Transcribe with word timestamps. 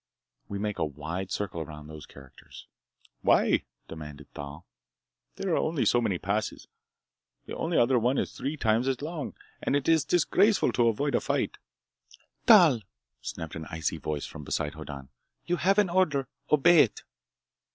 We 0.49 0.57
make 0.57 0.79
a 0.79 0.83
wide 0.83 1.29
circle 1.29 1.61
around 1.61 1.85
those 1.85 2.07
characters!" 2.07 2.65
"Why?" 3.21 3.65
demanded 3.87 4.33
Thal. 4.33 4.65
"There 5.35 5.53
are 5.53 5.57
only 5.57 5.85
so 5.85 6.01
many 6.01 6.17
passes. 6.17 6.67
The 7.45 7.55
only 7.55 7.77
other 7.77 7.99
one 7.99 8.17
is 8.17 8.31
three 8.31 8.57
times 8.57 8.87
as 8.87 9.03
long. 9.03 9.35
And 9.61 9.75
it 9.75 9.87
is 9.87 10.03
disgraceful 10.03 10.71
to 10.71 10.87
avoid 10.87 11.13
a 11.13 11.21
fight—" 11.21 11.59
"Thal!" 12.47 12.81
snapped 13.21 13.55
an 13.55 13.67
icy 13.69 13.97
voice 13.97 14.25
from 14.25 14.43
beside 14.43 14.73
Hoddan, 14.73 15.09
"you 15.45 15.57
have 15.57 15.77
an 15.77 15.91
order! 15.91 16.27
Obey 16.51 16.79
it!" 16.79 17.03